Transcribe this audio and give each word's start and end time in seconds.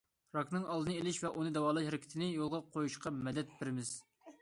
راكنىڭ 0.37 0.63
ئالدىنى 0.75 0.95
ئېلىش 1.01 1.19
ۋە 1.27 1.31
ئۇنى 1.35 1.53
داۋالاش 1.59 1.91
ھەرىكىتىنى 1.91 2.33
يولغا 2.33 2.65
قويۇشقا 2.73 3.17
مەدەت 3.23 3.57
بېرىمىز. 3.61 3.97